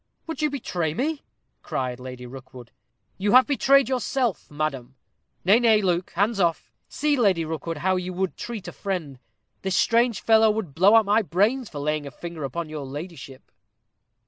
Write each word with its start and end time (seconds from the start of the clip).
"Would 0.25 0.41
you 0.41 0.49
betray 0.49 0.95
me?" 0.95 1.21
cried 1.61 1.99
Lady 1.99 2.25
Rookwood. 2.25 2.71
"You 3.19 3.33
have 3.33 3.45
betrayed 3.45 3.87
yourself, 3.87 4.49
madam. 4.49 4.95
Nay, 5.45 5.59
nay, 5.59 5.79
Luke, 5.83 6.09
hands 6.15 6.39
off. 6.39 6.71
See, 6.89 7.15
Lady 7.15 7.45
Rookwood, 7.45 7.77
how 7.77 7.97
you 7.97 8.11
would 8.11 8.35
treat 8.35 8.67
a 8.67 8.71
friend. 8.71 9.19
This 9.61 9.77
strange 9.77 10.19
fellow 10.19 10.49
would 10.49 10.73
blow 10.73 10.95
out 10.95 11.05
my 11.05 11.21
brains 11.21 11.69
for 11.69 11.77
laying 11.77 12.07
a 12.07 12.09
finger 12.09 12.43
upon 12.43 12.67
your 12.67 12.87
ladyship." 12.87 13.51